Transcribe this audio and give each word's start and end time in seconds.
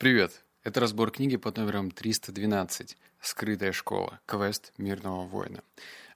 Привет! 0.00 0.42
Это 0.64 0.80
разбор 0.80 1.10
книги 1.10 1.36
под 1.36 1.58
номером 1.58 1.90
312 1.90 2.96
«Скрытая 3.20 3.72
школа. 3.72 4.18
Квест 4.24 4.72
мирного 4.78 5.26
воина». 5.26 5.62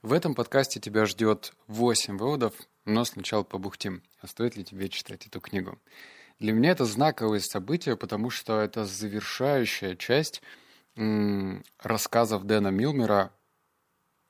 В 0.01 0.15
этом 0.15 0.35
подкасте 0.35 0.81
тебя 0.81 1.05
ждет 1.05 1.53
8 1.67 2.17
выводов, 2.17 2.55
но 2.87 3.05
сначала 3.05 3.43
побухтим, 3.43 4.03
а 4.21 4.27
стоит 4.27 4.57
ли 4.57 4.65
тебе 4.65 4.89
читать 4.89 5.27
эту 5.27 5.39
книгу. 5.39 5.79
Для 6.39 6.55
меня 6.55 6.71
это 6.71 6.87
знаковое 6.87 7.41
событие, 7.41 7.99
потому 7.99 8.31
что 8.31 8.59
это 8.59 8.87
завершающая 8.87 9.97
часть 9.97 10.41
рассказов 10.97 12.45
Дэна 12.45 12.69
Милмера 12.69 13.35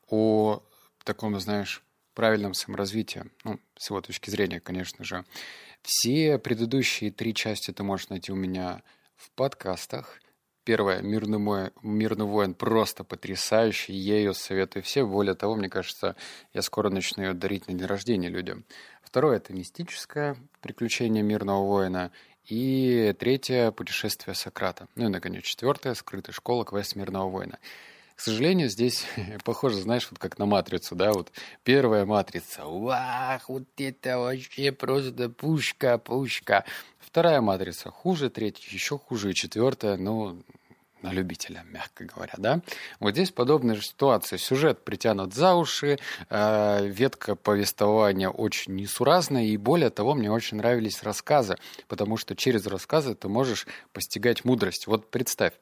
о 0.09 0.65
таком, 1.05 1.39
знаешь, 1.39 1.85
правильном 2.15 2.55
саморазвитии. 2.55 3.31
Ну, 3.45 3.61
с 3.79 3.89
его 3.89 4.01
точки 4.01 4.31
зрения, 4.31 4.59
конечно 4.59 5.05
же. 5.05 5.25
Все 5.83 6.41
предыдущие 6.41 7.13
три 7.13 7.33
части 7.35 7.71
ты 7.71 7.85
можешь 7.85 8.09
найти 8.09 8.33
у 8.33 8.37
меня 8.37 8.83
в 9.17 9.31
подкастах. 9.33 10.21
Первое, 10.65 11.03
«Мирный, 11.03 11.39
мой, 11.39 11.73
«Мирный 11.83 12.25
воин» 12.25 12.55
просто 12.55 13.05
потрясающий, 13.05 13.93
я 13.93 14.17
ее 14.17 14.33
советую 14.33 14.83
всем. 14.83 15.11
Более 15.11 15.35
того, 15.35 15.57
мне 15.57 15.69
кажется, 15.69 16.17
я 16.55 16.63
скоро 16.63 16.89
начну 16.89 17.23
ее 17.23 17.35
дарить 17.35 17.69
на 17.69 17.75
день 17.75 17.87
рождения 17.87 18.29
людям. 18.29 18.65
Второе, 19.03 19.37
это 19.37 19.53
«Мистическое 19.53 20.37
приключение 20.61 21.23
мирного 21.23 21.67
воина». 21.67 22.13
И 22.45 23.15
третье, 23.19 23.73
«Путешествие 23.73 24.35
Сократа». 24.35 24.89
Ну 24.95 25.07
и, 25.07 25.09
наконец, 25.09 25.45
четвертое, 25.45 25.95
«Скрытая 25.95 26.33
школа. 26.33 26.65
Квест 26.65 26.97
мирного 26.97 27.29
воина». 27.29 27.59
К 28.17 28.21
сожалению, 28.21 28.69
здесь 28.69 29.07
похоже, 29.45 29.81
знаешь, 29.81 30.09
вот 30.11 30.19
как 30.19 30.39
на 30.39 30.47
матрицу, 30.47 30.95
да, 30.95 31.13
вот 31.13 31.33
первая 31.65 32.07
матрица, 32.07 32.65
вах, 32.65 33.49
вот 33.49 33.65
это 33.77 34.19
вообще 34.19 34.73
просто 34.73 35.29
пушка, 35.29 35.99
пушка. 35.99 36.65
Вторая 37.01 37.41
матрица 37.41 37.91
хуже, 37.91 38.31
третья 38.31 38.73
еще 38.73 38.99
хуже, 38.99 39.31
и 39.31 39.35
четвертая, 39.35 39.97
ну, 39.97 40.43
на 41.05 41.13
любителя, 41.13 41.65
мягко 41.71 42.05
говоря, 42.05 42.33
да. 42.39 42.61
Вот 42.99 43.13
здесь 43.13 43.31
подобная 43.31 43.75
же 43.75 43.83
ситуация. 43.83 44.39
Сюжет 44.39 44.85
притянут 44.85 45.35
за 45.35 45.55
уши, 45.55 45.99
э, 46.31 46.87
ветка 46.87 47.35
повествования 47.37 48.31
очень 48.31 48.75
несуразная, 48.75 49.45
и 49.45 49.57
более 49.59 49.91
того, 49.91 50.15
мне 50.15 50.33
очень 50.33 50.57
нравились 50.57 51.03
рассказы, 51.03 51.57
потому 51.89 52.17
что 52.17 52.35
через 52.35 52.67
рассказы 52.67 53.15
ты 53.15 53.29
можешь 53.29 53.67
постигать 53.93 54.47
мудрость. 54.47 54.87
Вот 54.87 55.11
представь, 55.11 55.53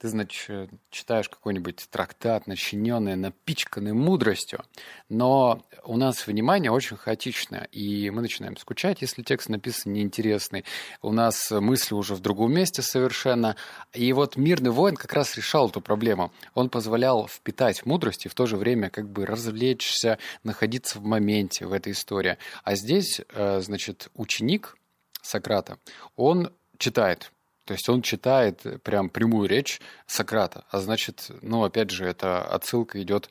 ты, 0.00 0.08
значит, 0.08 0.70
читаешь 0.90 1.28
какой-нибудь 1.28 1.86
трактат, 1.90 2.46
начиненный, 2.46 3.16
напичканный 3.16 3.92
мудростью, 3.92 4.64
но 5.10 5.62
у 5.84 5.98
нас 5.98 6.26
внимание 6.26 6.72
очень 6.72 6.96
хаотичное, 6.96 7.68
и 7.70 8.08
мы 8.08 8.22
начинаем 8.22 8.56
скучать, 8.56 9.02
если 9.02 9.22
текст 9.22 9.50
написан 9.50 9.92
неинтересный. 9.92 10.64
У 11.02 11.12
нас 11.12 11.50
мысли 11.50 11.94
уже 11.94 12.14
в 12.14 12.20
другом 12.20 12.54
месте 12.54 12.80
совершенно. 12.80 13.56
И 13.92 14.10
вот 14.14 14.36
«Мирный 14.36 14.70
воин» 14.70 14.96
как 14.96 15.12
раз 15.12 15.36
решал 15.36 15.68
эту 15.68 15.82
проблему. 15.82 16.32
Он 16.54 16.70
позволял 16.70 17.28
впитать 17.28 17.84
мудрость 17.84 18.24
и 18.24 18.30
в 18.30 18.34
то 18.34 18.46
же 18.46 18.56
время 18.56 18.88
как 18.88 19.06
бы 19.06 19.26
развлечься, 19.26 20.18
находиться 20.44 20.98
в 20.98 21.04
моменте 21.04 21.66
в 21.66 21.74
этой 21.74 21.92
истории. 21.92 22.38
А 22.64 22.74
здесь, 22.74 23.20
э, 23.34 23.60
значит, 23.60 24.08
ученик 24.14 24.78
Сократа, 25.20 25.76
он 26.16 26.50
читает 26.78 27.32
то 27.70 27.74
есть 27.74 27.88
он 27.88 28.02
читает 28.02 28.82
прям 28.82 29.08
прямую 29.08 29.48
речь 29.48 29.80
Сократа. 30.04 30.64
А 30.70 30.80
значит, 30.80 31.30
ну, 31.40 31.62
опять 31.62 31.90
же, 31.90 32.04
эта 32.04 32.42
отсылка 32.42 33.00
идет 33.00 33.30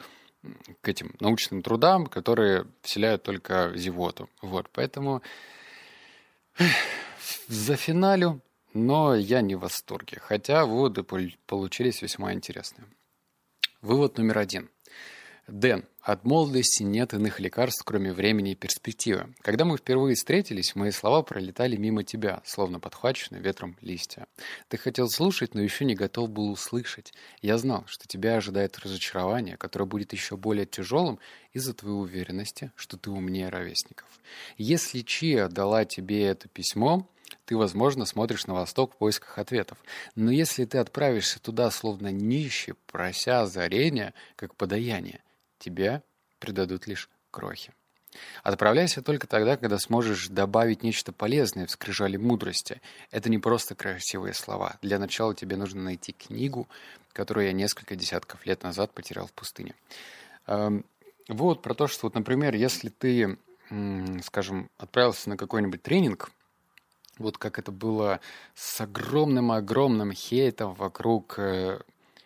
к 0.79 0.87
этим 0.87 1.13
научным 1.19 1.61
трудам, 1.61 2.07
которые 2.07 2.65
вселяют 2.81 3.23
только 3.23 3.73
зевоту. 3.75 4.29
Вот, 4.41 4.69
поэтому 4.71 5.21
за 7.49 7.75
финалю, 7.75 8.39
но 8.73 9.13
я 9.13 9.41
не 9.41 9.55
в 9.55 9.59
восторге. 9.59 10.21
Хотя 10.21 10.65
выводы 10.65 11.03
получились 11.03 12.01
весьма 12.01 12.31
интересные. 12.31 12.87
Вывод 13.81 14.17
номер 14.17 14.37
один. 14.37 14.69
Дэн, 15.51 15.83
от 16.01 16.25
молодости 16.25 16.83
нет 16.83 17.13
иных 17.13 17.39
лекарств, 17.39 17.83
кроме 17.83 18.13
времени 18.13 18.51
и 18.51 18.55
перспективы. 18.55 19.33
Когда 19.41 19.65
мы 19.65 19.77
впервые 19.77 20.15
встретились, 20.15 20.75
мои 20.75 20.91
слова 20.91 21.23
пролетали 21.23 21.75
мимо 21.75 22.03
тебя, 22.03 22.41
словно 22.45 22.79
подхваченные 22.79 23.41
ветром 23.41 23.75
листья. 23.81 24.27
Ты 24.67 24.77
хотел 24.77 25.09
слушать, 25.09 25.55
но 25.55 25.61
еще 25.61 25.85
не 25.85 25.95
готов 25.95 26.29
был 26.29 26.51
услышать. 26.51 27.13
Я 27.41 27.57
знал, 27.57 27.83
что 27.87 28.07
тебя 28.07 28.35
ожидает 28.35 28.77
разочарование, 28.77 29.57
которое 29.57 29.85
будет 29.85 30.13
еще 30.13 30.37
более 30.37 30.65
тяжелым 30.65 31.19
из-за 31.53 31.73
твоей 31.73 31.97
уверенности, 31.97 32.71
что 32.75 32.97
ты 32.97 33.09
умнее 33.09 33.49
ровесников. 33.49 34.07
Если 34.57 35.01
Чия 35.01 35.47
дала 35.47 35.83
тебе 35.83 36.25
это 36.25 36.47
письмо, 36.47 37.07
ты, 37.45 37.57
возможно, 37.57 38.05
смотришь 38.05 38.45
на 38.45 38.53
восток 38.53 38.93
в 38.93 38.97
поисках 38.97 39.39
ответов. 39.39 39.79
Но 40.15 40.31
если 40.31 40.65
ты 40.65 40.77
отправишься 40.77 41.39
туда, 41.39 41.71
словно 41.71 42.11
нищий, 42.11 42.73
прося 42.85 43.41
озарения, 43.41 44.13
как 44.35 44.55
подаяние, 44.55 45.21
тебя 45.59 46.01
придадут 46.39 46.87
лишь 46.87 47.09
крохи. 47.31 47.73
Отправляйся 48.43 49.01
только 49.01 49.27
тогда, 49.27 49.55
когда 49.57 49.77
сможешь 49.77 50.29
добавить 50.29 50.81
нечто 50.83 51.11
полезное 51.11 51.67
в 51.67 51.71
скрижали 51.71 52.17
мудрости. 52.17 52.81
Это 53.11 53.29
не 53.29 53.37
просто 53.37 53.75
красивые 53.75 54.33
слова. 54.33 54.77
Для 54.81 54.97
начала 54.97 55.35
тебе 55.35 55.57
нужно 55.57 55.83
найти 55.83 56.13
книгу, 56.13 56.67
которую 57.13 57.45
я 57.45 57.53
несколько 57.53 57.95
десятков 57.95 58.45
лет 58.45 58.63
назад 58.63 58.91
потерял 58.93 59.27
в 59.27 59.33
пустыне. 59.33 59.75
Эм, 60.47 60.85
вот 61.27 61.61
про 61.61 61.75
то, 61.75 61.87
что, 61.87 62.07
вот, 62.07 62.15
например, 62.15 62.55
если 62.55 62.89
ты, 62.89 63.37
скажем, 64.23 64.69
отправился 64.77 65.29
на 65.29 65.37
какой-нибудь 65.37 65.83
тренинг, 65.83 66.31
вот 67.19 67.37
как 67.37 67.59
это 67.59 67.71
было 67.71 68.19
с 68.55 68.81
огромным-огромным 68.81 70.13
хейтом 70.13 70.73
вокруг 70.73 71.37
э, 71.37 71.81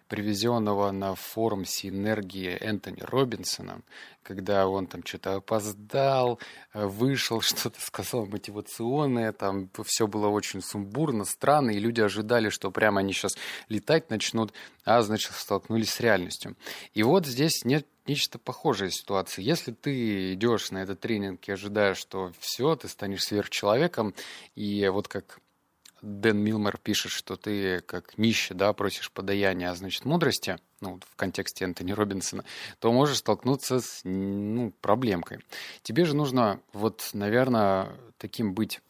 привезенного 0.08 0.92
на 0.92 1.16
форум 1.16 1.66
синергии 1.66 2.50
Энтони 2.50 3.02
Робинсона, 3.02 3.82
когда 4.22 4.68
он 4.68 4.88
там 4.88 5.06
что-то 5.06 5.36
опоздал, 5.36 6.40
э, 6.74 6.86
вышел, 6.86 7.42
что-то 7.42 7.80
сказал 7.82 8.26
мотивационное, 8.26 9.32
там 9.32 9.70
все 9.86 10.08
было 10.08 10.28
очень 10.28 10.62
сумбурно, 10.62 11.26
странно, 11.26 11.72
и 11.72 11.80
люди 11.80 12.02
ожидали, 12.02 12.50
что 12.50 12.72
прямо 12.72 13.02
они 13.02 13.14
сейчас 13.14 13.36
летать 13.70 14.10
начнут, 14.10 14.54
а, 14.86 15.02
значит, 15.02 15.34
столкнулись 15.34 15.92
с 15.92 16.00
реальностью. 16.00 16.56
И 16.94 17.04
вот 17.04 17.26
здесь 17.26 17.66
нет 17.66 17.88
нечто 18.06 18.38
похожее 18.38 18.92
ситуации. 18.92 19.42
Если 19.42 19.72
ты 19.72 20.34
идешь 20.34 20.72
на 20.72 20.84
этот 20.84 21.00
тренинг 21.00 21.48
и 21.48 21.52
ожидаешь, 21.52 21.98
что 21.98 22.32
все, 22.40 22.76
ты 22.76 22.88
станешь 22.88 23.24
сверхчеловеком, 23.24 24.14
и 24.56 24.88
вот 24.88 25.08
как 25.08 25.40
Дэн 26.04 26.38
Милмер 26.38 26.78
пишет, 26.84 27.14
что 27.14 27.38
ты 27.38 27.80
как 27.80 28.18
нищий, 28.18 28.54
да, 28.54 28.74
просишь 28.74 29.10
подаяния, 29.10 29.72
а 29.72 29.76
значит 29.76 30.04
мудрости, 30.04 30.58
ну, 30.82 31.00
в 31.10 31.16
контексте 31.16 31.64
Энтони 31.64 31.94
Робинсона, 31.94 32.44
то 32.80 32.92
можешь 32.92 33.20
столкнуться 33.20 33.80
с, 33.80 34.02
ну, 34.04 34.74
проблемкой. 34.82 35.40
Тебе 35.82 36.04
же 36.04 36.14
нужно, 36.14 36.60
вот, 36.74 37.10
наверное, 37.14 37.94
таким 38.18 38.54
быть 38.54 38.82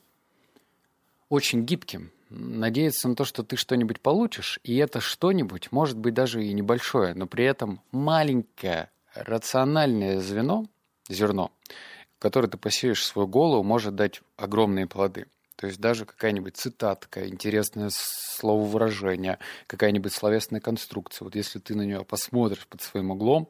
очень 1.29 1.65
гибким, 1.65 2.11
надеяться 2.31 3.07
на 3.07 3.15
то, 3.15 3.25
что 3.25 3.43
ты 3.43 3.57
что-нибудь 3.57 4.01
получишь, 4.01 4.59
и 4.63 4.75
это 4.77 4.99
что-нибудь 4.99 5.71
может 5.71 5.99
быть 5.99 6.15
даже 6.15 6.43
и 6.43 6.51
небольшое, 6.51 7.13
но 7.13 7.27
при 7.27 7.45
этом 7.45 7.79
маленькое 7.91 8.89
рациональное 9.13 10.19
звено, 10.19 10.65
зерно, 11.09 11.51
которое 12.17 12.47
ты 12.47 12.57
посеешь 12.57 13.01
в 13.01 13.05
свою 13.05 13.27
голову, 13.27 13.61
может 13.61 13.93
дать 13.93 14.21
огромные 14.35 14.87
плоды. 14.87 15.27
То 15.63 15.67
есть 15.67 15.79
даже 15.79 16.03
какая-нибудь 16.03 16.57
цитатка, 16.57 17.25
интересное 17.25 17.89
слововыражение, 17.89 19.39
какая-нибудь 19.67 20.11
словесная 20.11 20.59
конструкция. 20.59 21.23
Вот 21.23 21.35
если 21.37 21.57
ты 21.59 21.73
на 21.73 21.83
нее 21.83 22.03
посмотришь 22.03 22.67
под 22.67 22.81
своим 22.81 23.11
углом, 23.11 23.49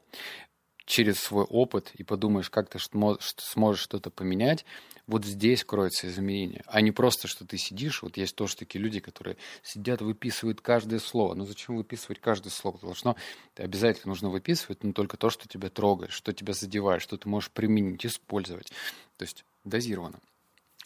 через 0.86 1.18
свой 1.18 1.44
опыт 1.46 1.90
и 1.96 2.04
подумаешь, 2.04 2.52
как 2.52 2.70
ты 2.70 2.78
сможешь 2.78 3.82
что-то 3.82 4.12
поменять, 4.12 4.64
вот 5.08 5.26
здесь 5.26 5.64
кроется 5.64 6.06
изменение, 6.08 6.62
а 6.68 6.82
не 6.82 6.92
просто, 6.92 7.28
что 7.28 7.48
ты 7.48 7.58
сидишь, 7.58 8.04
вот 8.04 8.16
есть 8.16 8.36
тоже 8.36 8.58
такие 8.58 8.80
люди, 8.80 9.00
которые 9.00 9.38
сидят, 9.64 10.02
выписывают 10.02 10.62
каждое 10.62 11.00
слово. 11.00 11.34
Ну 11.34 11.48
зачем 11.48 11.78
выписывать 11.78 12.20
каждое 12.20 12.52
слово? 12.52 12.78
Должно, 12.78 13.16
обязательно 13.56 14.12
нужно 14.12 14.30
выписывать, 14.30 14.84
но 14.84 14.94
только 14.94 15.18
то, 15.18 15.32
что 15.32 15.48
тебя 15.48 15.72
трогает, 15.72 16.12
что 16.12 16.32
тебя 16.32 16.54
задевает, 16.54 17.02
что 17.02 17.18
ты 17.18 17.28
можешь 17.28 17.50
применить, 17.50 18.06
использовать. 18.06 18.72
То 19.18 19.24
есть 19.24 19.46
дозированно. 19.64 20.20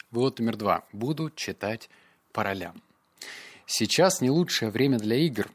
Вывод 0.10 0.40
номер 0.40 0.56
два. 0.56 0.86
Буду 0.94 1.30
читать 1.30 1.90
по 2.32 2.44
ролям. 2.44 2.82
Сейчас 3.66 4.22
не 4.22 4.30
лучшее 4.30 4.72
время 4.72 5.00
для 5.00 5.18
игр. 5.18 5.52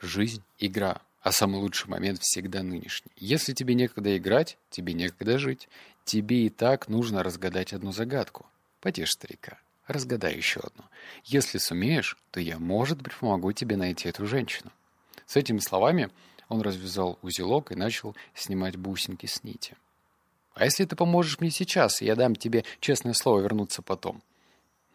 Жизнь– 0.00 0.44
игра, 0.60 1.02
а 1.22 1.32
самый 1.32 1.60
лучший 1.60 1.90
момент 1.90 2.20
всегда 2.22 2.62
нынешний. 2.62 3.10
Если 3.16 3.52
тебе 3.52 3.74
некогда 3.74 4.16
играть, 4.16 4.58
тебе 4.70 4.92
некогда 4.92 5.38
жить. 5.38 5.68
Тебе 6.04 6.46
и 6.46 6.50
так 6.50 6.88
нужно 6.88 7.24
разгадать 7.24 7.72
одну 7.72 7.90
загадку. 7.90 8.46
Потешь 8.80 9.10
старика, 9.10 9.58
разгадай 9.88 10.36
еще 10.36 10.60
одну. 10.60 10.84
Если 11.24 11.58
сумеешь, 11.58 12.16
то 12.30 12.38
я, 12.38 12.60
может 12.60 13.02
быть, 13.02 13.14
помогу 13.16 13.52
тебе 13.52 13.76
найти 13.76 14.08
эту 14.08 14.24
женщину. 14.24 14.70
С 15.26 15.34
этими 15.34 15.58
словами 15.58 16.10
он 16.48 16.62
развязал 16.62 17.18
узелок 17.22 17.72
и 17.72 17.76
начал 17.76 18.14
снимать 18.34 18.76
бусинки 18.76 19.26
с 19.26 19.42
нити. 19.42 19.76
А 20.54 20.64
если 20.64 20.84
ты 20.84 20.96
поможешь 20.96 21.40
мне 21.40 21.50
сейчас, 21.50 22.02
я 22.02 22.16
дам 22.16 22.34
тебе 22.34 22.64
честное 22.80 23.14
слово 23.14 23.40
вернуться 23.40 23.82
потом. 23.82 24.22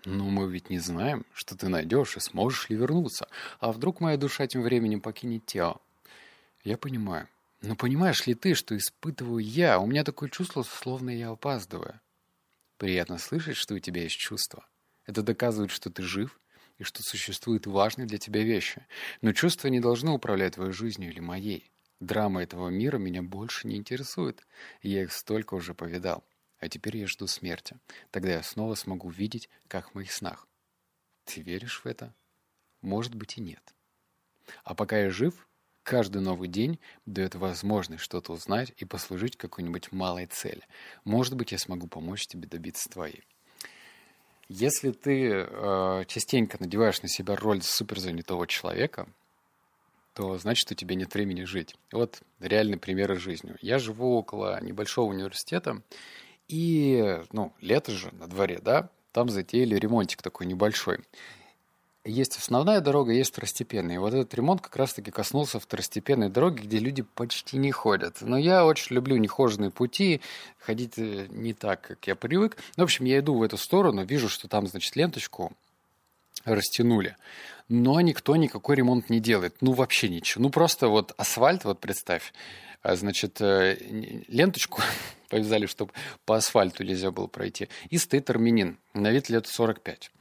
Но 0.06 0.26
мы 0.26 0.50
ведь 0.52 0.70
не 0.70 0.78
знаем, 0.80 1.26
что 1.34 1.58
ты 1.58 1.68
найдешь 1.68 2.16
и 2.16 2.20
сможешь 2.20 2.70
ли 2.70 2.76
вернуться. 2.76 3.28
А 3.60 3.72
вдруг 3.72 4.02
моя 4.02 4.18
душа 4.18 4.46
тем 4.46 4.62
временем 4.62 5.02
покинет 5.02 5.46
тело? 5.46 5.82
Я 6.64 6.78
понимаю. 6.78 7.28
Но 7.62 7.76
понимаешь 7.76 8.28
ли 8.28 8.36
ты, 8.36 8.54
что 8.54 8.78
испытываю 8.78 9.40
я? 9.40 9.80
У 9.80 9.88
меня 9.88 10.04
такое 10.04 10.30
чувство, 10.30 10.62
словно 10.62 11.10
я 11.10 11.30
опаздываю. 11.30 12.00
Приятно 12.78 13.18
слышать, 13.18 13.56
что 13.56 13.74
у 13.74 13.80
тебя 13.80 14.04
есть 14.04 14.18
чувства. 14.18 14.68
Это 15.06 15.24
доказывает, 15.24 15.72
что 15.72 15.90
ты 15.90 16.04
жив 16.04 16.40
и 16.78 16.84
что 16.84 17.02
существуют 17.02 17.66
важные 17.66 18.06
для 18.06 18.18
тебя 18.18 18.44
вещи. 18.44 18.86
Но 19.22 19.34
чувства 19.34 19.70
не 19.70 19.80
должны 19.80 20.12
управлять 20.12 20.56
твоей 20.56 20.74
жизнью 20.74 21.10
или 21.10 21.20
моей. 21.20 21.72
Драма 22.00 22.44
этого 22.44 22.70
мира 22.70 22.98
меня 22.98 23.22
больше 23.22 23.68
не 23.68 23.78
интересует. 23.78 24.46
Я 24.82 25.04
их 25.04 25.14
столько 25.14 25.54
уже 25.54 25.74
повидал. 25.74 26.24
А 26.60 26.70
теперь 26.70 26.98
я 26.98 27.08
жду 27.08 27.28
смерти. 27.28 27.78
Тогда 28.12 28.34
я 28.34 28.44
снова 28.44 28.76
смогу 28.76 29.10
видеть, 29.10 29.50
как 29.68 29.92
в 29.92 29.96
моих 29.96 30.12
снах. 30.12 30.48
Ты 31.26 31.42
веришь 31.42 31.82
в 31.82 31.86
это? 31.86 32.14
Может 32.82 33.16
быть 33.16 33.38
и 33.38 33.42
нет. 33.42 33.74
А 34.64 34.76
пока 34.76 35.00
я 35.00 35.10
жив, 35.10 35.48
каждый 35.84 36.22
новый 36.22 36.48
день 36.48 36.80
дает 37.06 37.36
возможность 37.36 38.04
что-то 38.04 38.34
узнать 38.34 38.74
и 38.78 38.86
послужить 38.86 39.38
какой-нибудь 39.38 39.92
малой 39.92 40.26
цели. 40.26 40.64
Может 41.04 41.36
быть, 41.36 41.52
я 41.52 41.58
смогу 41.58 41.88
помочь 41.88 42.28
тебе 42.28 42.48
добиться 42.48 42.90
твоей. 42.90 43.24
Если 44.48 44.92
ты 44.92 45.32
э, 45.32 46.04
частенько 46.08 46.58
надеваешь 46.60 47.02
на 47.02 47.08
себя 47.08 47.36
роль 47.36 47.64
суперзанятого 47.64 48.46
человека, 48.46 49.08
то 50.16 50.38
значит, 50.38 50.72
у 50.72 50.76
тебя 50.76 50.96
нет 50.96 51.14
времени 51.14 51.44
жить. 51.44 51.76
Вот 51.92 52.22
реальный 52.40 52.78
пример 52.78 53.12
из 53.12 53.20
жизни. 53.20 53.54
Я 53.62 53.80
живу 53.80 54.18
около 54.18 54.64
небольшого 54.64 55.10
университета, 55.10 55.82
и, 56.48 57.20
ну, 57.32 57.54
лето 57.60 57.92
же 57.92 58.12
на 58.14 58.28
дворе, 58.28 58.60
да, 58.64 58.90
там 59.12 59.30
затеяли 59.30 59.76
ремонтик 59.76 60.22
такой 60.22 60.46
небольшой. 60.46 61.00
Есть 62.06 62.38
основная 62.38 62.82
дорога, 62.82 63.12
есть 63.12 63.32
второстепенная. 63.32 63.96
И 63.96 63.98
вот 63.98 64.14
этот 64.14 64.34
ремонт 64.36 64.62
как 64.62 64.76
раз-таки 64.76 65.10
коснулся 65.10 65.60
второстепенной 65.60 66.30
дороги, 66.30 66.62
где 66.62 66.78
люди 66.78 67.02
почти 67.02 67.58
не 67.58 67.72
ходят. 67.72 68.18
Но 68.22 68.38
я 68.38 68.64
очень 68.66 68.96
люблю 68.96 69.18
нехоженные 69.18 69.72
пути, 69.72 70.22
ходить 70.60 70.94
э, 70.98 71.26
не 71.30 71.54
так, 71.54 71.82
как 71.82 72.06
я 72.06 72.16
привык. 72.16 72.58
Ну, 72.78 72.84
в 72.84 72.86
общем, 72.86 73.06
я 73.06 73.20
иду 73.20 73.34
в 73.34 73.42
эту 73.42 73.58
сторону, 73.58 74.06
вижу, 74.06 74.30
что 74.30 74.48
там, 74.48 74.68
значит, 74.68 74.96
ленточку 74.96 75.52
растянули. 76.46 77.16
Но 77.68 78.00
никто 78.02 78.36
никакой 78.36 78.76
ремонт 78.76 79.10
не 79.10 79.20
делает. 79.20 79.56
Ну, 79.62 79.74
вообще 79.74 80.08
ничего. 80.08 80.44
Ну, 80.44 80.50
просто 80.50 80.88
вот 80.88 81.14
асфальт, 81.18 81.64
вот 81.66 81.80
представь, 81.80 82.34
а, 82.84 82.96
значит, 82.96 83.42
э, 83.42 83.78
ленточку 84.28 84.82
повязали, 85.30 85.66
чтобы 85.66 85.92
по 86.26 86.36
асфальту 86.38 86.84
нельзя 86.84 87.12
было 87.12 87.28
пройти. 87.28 87.68
И 87.90 87.98
стоит 87.98 88.30
армянин, 88.30 88.78
на 88.94 89.12
вид 89.12 89.30
лет 89.30 89.48
45. 89.48 90.12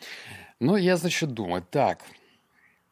Ну, 0.60 0.76
я, 0.76 0.96
значит, 0.96 1.32
думаю, 1.32 1.66
так, 1.70 2.00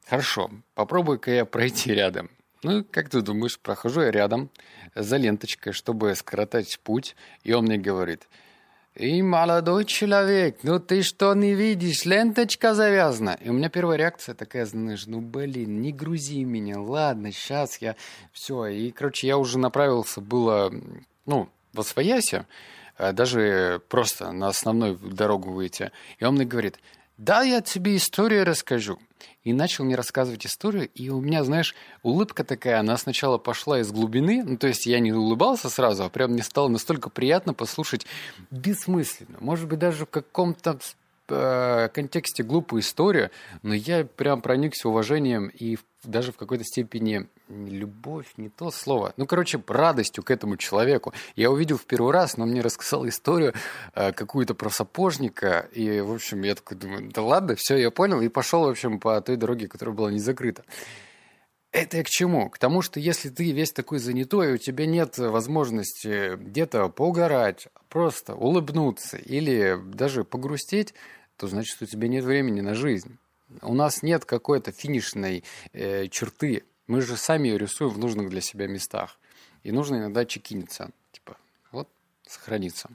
хорошо, 0.07 0.51
попробуй-ка 0.75 1.31
я 1.31 1.45
пройти 1.47 1.95
рядом. 1.95 2.31
Ну, 2.63 2.85
как 2.85 3.09
ты 3.09 3.23
думаешь, 3.23 3.59
прохожу 3.59 4.03
я 4.03 4.11
рядом 4.11 4.51
за 4.95 5.17
ленточкой, 5.17 5.73
чтобы 5.73 6.15
скоротать 6.15 6.79
путь, 6.81 7.17
и 7.43 7.53
он 7.53 7.65
мне 7.65 7.79
говорит– 7.79 8.29
и 8.95 9.23
молодой 9.23 9.85
человек, 9.85 10.59
ну 10.63 10.79
ты 10.79 11.03
что 11.03 11.35
не 11.35 11.55
видишь, 11.55 12.05
ленточка 12.05 12.75
завязана. 12.75 13.39
И 13.41 13.49
у 13.49 13.53
меня 13.53 13.69
первая 13.69 13.97
реакция 13.97 14.35
такая, 14.35 14.67
знаешь, 14.67 15.07
ну 15.07 15.21
блин, 15.21 15.81
не 15.81 15.93
грузи 15.93 16.45
меня, 16.45 16.81
ладно, 16.81 17.33
сейчас 17.33 17.79
я... 17.79 17.97
Все, 18.33 18.67
и, 18.67 18.91
короче, 18.91 19.27
я 19.27 19.39
уже 19.39 19.59
направился 19.59 20.21
было, 20.21 20.73
ну, 21.27 21.49
в 21.73 21.81
Освоясе, 21.81 22.47
э, 22.99 23.13
даже 23.13 23.81
просто 23.89 24.31
на 24.33 24.49
основную 24.49 24.97
дорогу 24.97 25.53
выйти. 25.53 25.91
И 26.19 26.25
он 26.25 26.35
мне 26.35 26.45
говорит, 26.45 26.79
да, 27.17 27.43
я 27.43 27.61
тебе 27.61 27.97
историю 27.97 28.45
расскажу. 28.45 28.99
И 29.45 29.53
начал 29.53 29.85
мне 29.85 29.97
рассказывать 29.97 30.47
историю, 30.47 30.89
и 30.95 31.09
у 31.09 31.21
меня, 31.21 31.45
знаешь, 31.45 31.75
улыбка 32.03 32.45
такая, 32.45 32.81
она 32.81 32.97
сначала 32.97 33.39
пошла 33.39 33.81
из 33.81 33.91
глубины, 33.91 34.43
ну, 34.45 34.57
то 34.57 34.67
есть 34.67 34.87
я 34.87 35.01
не 35.01 35.13
улыбался 35.13 35.69
сразу, 35.69 36.05
а 36.05 36.09
прям 36.09 36.33
мне 36.33 36.43
стало 36.43 36.69
настолько 36.69 37.11
приятно 37.11 37.55
послушать 37.55 38.07
бессмысленно, 38.51 39.39
может 39.41 39.69
быть, 39.69 39.79
даже 39.79 40.07
в 40.07 40.11
каком-то 40.11 40.79
э, 41.29 41.89
контексте 41.93 42.43
глупую 42.43 42.83
историю, 42.83 43.31
но 43.63 43.75
я 43.75 44.05
прям 44.05 44.43
проникся 44.43 44.89
уважением 44.89 45.49
и 45.49 45.79
даже 46.05 46.33
в 46.33 46.37
какой-то 46.37 46.65
степени 46.65 47.29
любовь, 47.49 48.27
не 48.37 48.49
то 48.49 48.71
слово. 48.71 49.13
Ну, 49.17 49.27
короче, 49.27 49.63
радостью 49.67 50.25
к 50.25 50.31
этому 50.31 50.57
человеку. 50.57 51.13
Я 51.37 51.51
увидел 51.51 51.77
в 51.77 51.85
первый 51.85 52.13
раз, 52.13 52.37
но 52.37 52.45
он 52.45 52.51
мне 52.51 52.61
рассказал 52.61 53.07
историю 53.07 53.55
э, 53.95 54.13
какую-то 54.13 54.55
про 54.55 54.71
сапожника. 54.71 55.69
И, 55.73 56.01
в 56.01 56.13
общем, 56.13 56.43
я 56.43 56.55
такой 56.55 56.77
думаю, 56.77 57.11
да 57.13 57.23
ладно, 57.23 57.55
все, 57.57 57.77
я 57.77 57.91
понял. 57.91 58.21
И 58.21 58.29
пошел, 58.29 58.65
в 58.65 58.69
общем, 58.71 58.99
по 58.99 59.21
той 59.21 59.37
дороге, 59.37 59.69
которая 59.69 59.95
была 59.95 60.11
не 60.11 60.19
закрыта. 60.19 60.65
Это 61.73 61.97
я 61.97 62.05
к 62.05 62.11
чему? 62.11 62.51
К 62.51 62.59
тому, 62.59 62.83
что 62.83 63.01
если 63.01 63.31
ты 63.31 63.51
весь 63.51 63.73
такой 63.73 63.99
занятой, 63.99 64.53
у 64.53 64.59
тебя 64.59 64.85
нет 64.85 65.17
возможности 65.17 66.37
где-то 66.37 66.91
поугарать, 66.91 67.69
просто 67.89 68.35
улыбнуться 68.35 69.17
или 69.17 69.81
даже 69.95 70.23
погрустить, 70.23 70.93
то 71.39 71.49
значит, 71.49 71.81
у 71.81 71.87
тебя 71.87 72.09
нет 72.09 72.25
времени 72.25 72.61
на 72.61 72.75
жизнь. 72.75 73.17
У 73.63 73.73
нас 73.73 74.03
нет 74.03 74.27
какой-то 74.27 74.71
финишной 74.71 75.45
э, 75.73 76.09
черты. 76.09 76.65
Мы 76.87 77.01
же 77.01 77.17
сами 77.17 77.49
ее 77.49 77.59
рисуем 77.59 77.91
в 77.91 77.99
нужных 77.99 78.29
для 78.29 78.43
себя 78.43 78.67
местах. 78.67 79.19
И 79.63 79.73
нужно 79.73 79.97
иногда 79.97 80.27
чекиниться. 80.27 80.91
Типа, 81.11 81.39
вот, 81.71 81.89
сохраниться. 82.27 82.91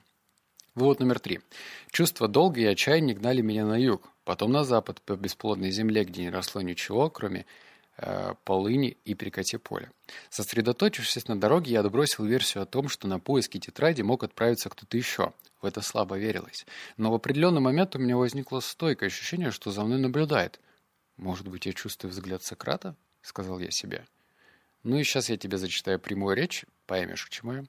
Вывод 0.75 0.99
номер 0.99 1.19
три. 1.19 1.39
Чувство 1.89 2.27
долга 2.27 2.61
и 2.61 2.65
отчаяния 2.65 3.15
гнали 3.15 3.41
меня 3.41 3.65
на 3.65 3.79
юг, 3.79 4.07
потом 4.23 4.51
на 4.51 4.63
запад, 4.63 5.01
по 5.01 5.15
бесплодной 5.15 5.71
земле, 5.71 6.03
где 6.03 6.21
не 6.21 6.29
росло 6.29 6.61
ничего, 6.61 7.09
кроме 7.09 7.47
полыни 8.43 8.97
и 9.05 9.15
перекати 9.15 9.57
поля. 9.57 9.91
Сосредоточившись 10.29 11.27
на 11.27 11.39
дороге, 11.39 11.71
я 11.71 11.79
отбросил 11.79 12.25
версию 12.25 12.63
о 12.63 12.65
том, 12.65 12.89
что 12.89 13.07
на 13.07 13.19
поиски 13.19 13.59
тетради 13.59 14.03
мог 14.03 14.23
отправиться 14.23 14.69
кто-то 14.69 14.97
еще. 14.97 15.33
В 15.61 15.65
это 15.65 15.81
слабо 15.81 16.17
верилось. 16.17 16.65
Но 16.97 17.11
в 17.11 17.15
определенный 17.15 17.61
момент 17.61 17.95
у 17.95 17.99
меня 17.99 18.15
возникло 18.15 18.59
стойкое 18.59 19.07
ощущение, 19.07 19.51
что 19.51 19.71
за 19.71 19.83
мной 19.83 19.99
наблюдает. 19.99 20.59
«Может 21.17 21.47
быть, 21.47 21.65
я 21.65 21.73
чувствую 21.73 22.11
взгляд 22.11 22.43
Сократа?»— 22.43 22.95
сказал 23.21 23.57
я 23.59 23.71
себе. 23.71 24.05
«Ну 24.83 24.97
и 24.97 25.03
сейчас 25.03 25.29
я 25.29 25.37
тебе 25.37 25.57
зачитаю 25.57 25.99
прямую 25.99 26.35
речь, 26.35 26.65
поймешь, 26.85 27.25
к 27.25 27.29
чему 27.29 27.53
я». 27.53 27.65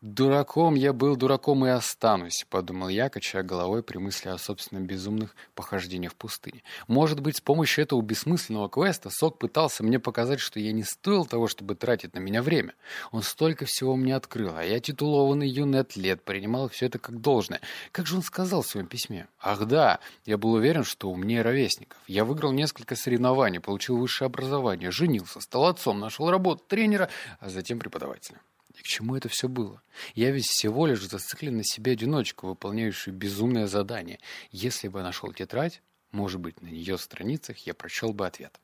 «Дураком 0.00 0.76
я 0.76 0.92
был, 0.92 1.16
дураком 1.16 1.66
и 1.66 1.70
останусь»,— 1.70 2.46
подумал 2.50 2.88
я, 2.88 3.08
качая 3.08 3.42
головой 3.42 3.82
при 3.82 3.98
мысли 3.98 4.28
о 4.28 4.38
собственных 4.38 4.86
безумных 4.86 5.34
похождениях 5.56 6.12
в 6.12 6.14
пустыне. 6.14 6.62
«Может 6.86 7.18
быть, 7.18 7.38
с 7.38 7.40
помощью 7.40 7.82
этого 7.82 8.00
бессмысленного 8.00 8.68
квеста 8.68 9.10
Сок 9.10 9.40
пытался 9.40 9.82
мне 9.82 9.98
показать, 9.98 10.38
что 10.38 10.60
я 10.60 10.70
не 10.70 10.84
стоил 10.84 11.26
того, 11.26 11.48
чтобы 11.48 11.74
тратить 11.74 12.14
на 12.14 12.20
меня 12.20 12.42
время. 12.42 12.74
Он 13.10 13.22
столько 13.22 13.64
всего 13.66 13.96
мне 13.96 14.14
открыл, 14.14 14.54
а 14.56 14.62
я 14.62 14.78
титулованный 14.78 15.48
юный 15.48 15.80
атлет, 15.80 16.22
принимал 16.22 16.68
все 16.68 16.86
это 16.86 17.00
как 17.00 17.20
должное. 17.20 17.60
Как 17.90 18.06
же 18.06 18.14
он 18.14 18.22
сказал 18.22 18.62
в 18.62 18.68
своем 18.68 18.86
письме? 18.86 19.26
Ах 19.40 19.66
да, 19.66 19.98
я 20.24 20.38
был 20.38 20.52
уверен, 20.52 20.84
что 20.84 21.10
умнее 21.10 21.42
ровесников. 21.42 21.98
Я 22.06 22.24
выиграл 22.24 22.52
несколько 22.52 22.94
соревнований, 22.94 23.58
получил 23.58 23.96
высшее 23.96 24.26
образование, 24.26 24.92
женился, 24.92 25.40
стал 25.40 25.66
отцом, 25.66 25.98
нашел 25.98 26.30
работу 26.30 26.62
тренера, 26.68 27.08
а 27.40 27.48
затем 27.48 27.80
преподавателя. 27.80 28.38
И 28.78 28.82
к 28.82 28.86
чему 28.86 29.16
это 29.16 29.28
все 29.28 29.48
было? 29.48 29.82
Я 30.14 30.30
ведь 30.30 30.46
всего 30.46 30.86
лишь 30.86 31.06
зациклен 31.06 31.56
на 31.56 31.64
себе 31.64 31.92
одиночку, 31.92 32.46
выполняющую 32.46 33.12
безумное 33.14 33.66
задание. 33.66 34.20
Если 34.52 34.88
бы 34.88 35.02
нашел 35.02 35.32
тетрадь, 35.32 35.82
может 36.12 36.40
быть, 36.40 36.62
на 36.62 36.68
ее 36.68 36.96
страницах 36.96 37.58
я 37.66 37.74
прочел 37.74 38.12
бы 38.12 38.26
ответ. 38.26 38.58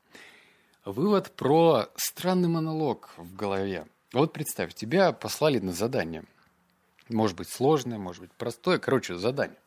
Вывод 0.85 1.33
про 1.33 1.88
странный 1.97 2.49
монолог 2.49 3.11
в 3.16 3.35
голове. 3.35 3.87
Вот 4.12 4.33
представь, 4.33 4.75
тебя 4.75 5.12
послали 5.12 5.59
на 5.59 5.73
задание. 5.73 6.25
Может 7.09 7.37
быть 7.37 7.49
сложное, 7.49 7.99
может 7.99 8.23
быть 8.23 8.33
простое. 8.33 8.78
Короче, 8.78 9.16
задание. 9.16 9.59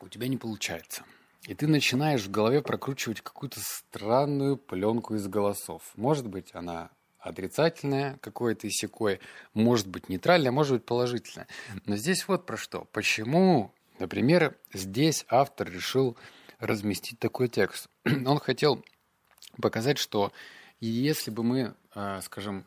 У 0.00 0.08
тебя 0.08 0.28
не 0.28 0.36
получается. 0.36 1.04
И 1.44 1.54
ты 1.54 1.66
начинаешь 1.66 2.24
в 2.24 2.30
голове 2.30 2.60
прокручивать 2.60 3.22
какую-то 3.22 3.60
странную 3.60 4.56
пленку 4.56 5.14
из 5.14 5.26
голосов. 5.26 5.82
Может 5.96 6.26
быть, 6.26 6.54
она 6.54 6.90
отрицательное 7.28 8.18
какое-то 8.20 8.68
иссякое, 8.68 9.20
может 9.54 9.86
быть 9.86 10.08
нейтральное, 10.08 10.52
может 10.52 10.74
быть 10.74 10.84
положительное. 10.84 11.46
Но 11.84 11.96
здесь 11.96 12.26
вот 12.28 12.46
про 12.46 12.56
что. 12.56 12.86
Почему, 12.92 13.72
например, 13.98 14.56
здесь 14.72 15.24
автор 15.28 15.70
решил 15.70 16.16
разместить 16.58 17.18
такой 17.18 17.48
текст. 17.48 17.88
Он 18.04 18.38
хотел 18.38 18.84
показать, 19.60 19.98
что 19.98 20.32
если 20.80 21.30
бы 21.30 21.42
мы, 21.42 21.74
а, 21.94 22.20
скажем, 22.22 22.64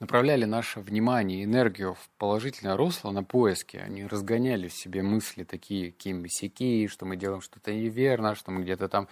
направляли 0.00 0.44
наше 0.44 0.80
внимание 0.80 1.40
и 1.40 1.44
энергию 1.44 1.94
в 1.94 2.08
положительное 2.18 2.76
русло 2.76 3.10
на 3.10 3.24
поиски, 3.24 3.76
они 3.76 4.06
разгоняли 4.06 4.68
в 4.68 4.72
себе 4.72 5.02
мысли 5.02 5.42
такие, 5.44 5.92
какие 5.92 6.12
мы 6.12 6.28
сяки, 6.28 6.86
что 6.86 7.04
мы 7.04 7.16
делаем 7.16 7.40
что-то 7.40 7.72
неверно, 7.72 8.34
что 8.34 8.50
мы 8.50 8.62
где-то 8.62 8.88
там 8.88 9.08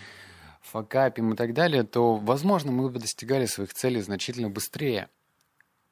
факапим 0.66 1.32
и 1.32 1.36
так 1.36 1.54
далее, 1.54 1.84
то, 1.84 2.16
возможно, 2.16 2.72
мы 2.72 2.88
бы 2.88 2.98
достигали 2.98 3.46
своих 3.46 3.72
целей 3.72 4.00
значительно 4.00 4.50
быстрее. 4.50 5.08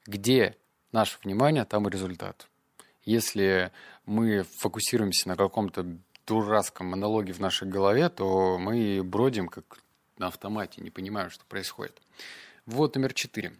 Где 0.07 0.57
наше 0.93 1.19
внимание, 1.23 1.65
там 1.65 1.89
и 1.89 1.91
результат. 1.91 2.49
Если 3.05 3.73
мы 4.07 4.43
фокусируемся 4.43 5.29
на 5.29 5.37
каком-то 5.37 5.87
дурацком 6.27 6.89
монологе 6.89 7.33
в 7.33 7.41
нашей 7.41 7.69
голове, 7.69 8.09
то 8.09 8.59
мы 8.59 9.03
бродим 9.03 9.49
как 9.49 9.81
на 10.19 10.29
автомате, 10.29 10.81
не 10.81 10.91
понимаем, 10.91 11.31
что 11.31 11.45
происходит. 11.45 12.01
Вот 12.67 12.95
номер 12.97 13.13
четыре. 13.13 13.53